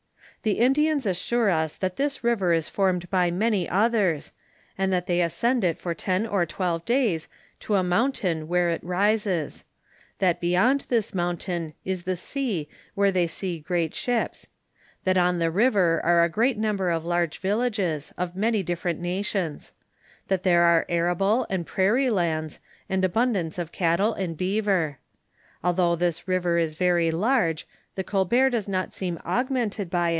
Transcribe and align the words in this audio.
The 0.43 0.57
Indians 0.57 1.05
as 1.05 1.21
sure 1.21 1.51
us 1.51 1.77
that 1.77 1.97
this 1.97 2.23
river 2.23 2.51
is 2.51 2.67
formed 2.67 3.07
by 3.11 3.29
many 3.29 3.69
others, 3.69 4.31
and 4.75 4.91
that 4.91 5.05
they 5.05 5.21
ascend 5.21 5.63
it 5.63 5.77
for 5.77 5.93
ten 5.93 6.25
or 6.25 6.47
twelve 6.47 6.83
days 6.83 7.27
to 7.59 7.75
a 7.75 7.83
mountain 7.83 8.47
where 8.47 8.71
it 8.71 8.83
rises; 8.83 9.63
that 10.17 10.39
beyond 10.41 10.87
this 10.89 11.13
mountain 11.13 11.75
is 11.85 12.05
the 12.05 12.17
sea 12.17 12.67
where 12.95 13.11
they 13.11 13.27
see 13.27 13.59
great 13.59 13.93
ships; 13.93 14.47
that 15.03 15.15
on 15.15 15.37
the 15.37 15.51
river 15.51 16.01
are 16.03 16.23
a 16.23 16.27
great 16.29 16.57
number 16.57 16.89
of 16.89 17.05
large 17.05 17.37
villages, 17.37 18.11
of 18.17 18.35
many 18.35 18.63
different 18.63 18.99
nations; 18.99 19.73
that 20.27 20.41
there 20.41 20.63
are 20.63 20.87
arable 20.89 21.45
and 21.51 21.67
prairie 21.67 22.09
lands, 22.09 22.59
and 22.89 23.05
abundance 23.05 23.59
of 23.59 23.71
cattle 23.71 24.13
and 24.13 24.37
beaver. 24.37 24.97
Although 25.63 25.95
this 25.95 26.27
river 26.27 26.57
ir 26.57 26.67
"ery 26.79 27.11
large, 27.11 27.67
the 27.93 28.03
Colbert 28.03 28.49
does 28.49 28.67
not 28.67 28.95
seem 28.95 29.19
augmented 29.23 29.87
by 29.91 30.09